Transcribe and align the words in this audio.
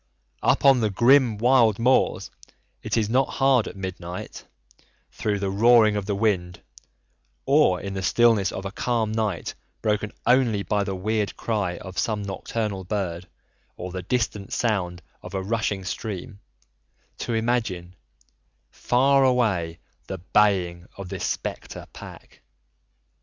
Up 0.41 0.65
on 0.65 0.79
the 0.79 0.89
grim 0.89 1.37
wild 1.37 1.77
moors 1.77 2.31
it 2.81 2.97
is 2.97 3.07
not 3.07 3.29
hard 3.35 3.67
at 3.67 3.75
midnight, 3.75 4.47
through 5.11 5.37
the 5.37 5.51
roaring 5.51 5.95
of 5.95 6.07
the 6.07 6.15
wind, 6.15 6.59
or 7.45 7.79
in 7.79 7.93
the 7.93 8.01
stillness 8.01 8.51
of 8.51 8.65
a 8.65 8.71
calm 8.71 9.11
night 9.11 9.53
broken 9.83 10.11
only 10.25 10.63
by 10.63 10.83
the 10.83 10.95
weird 10.95 11.37
cry 11.37 11.77
of 11.77 11.99
some 11.99 12.23
nocturnal 12.23 12.83
bird 12.83 13.27
or 13.77 13.91
the 13.91 14.01
distant 14.01 14.51
sound 14.53 15.03
of 15.21 15.35
a 15.35 15.43
rushing 15.43 15.85
stream, 15.85 16.39
to 17.19 17.35
imagine, 17.35 17.95
far 18.71 19.23
away, 19.23 19.77
the 20.07 20.17
baying 20.17 20.87
of 20.97 21.09
this 21.09 21.25
spectre 21.27 21.85
pack. 21.93 22.41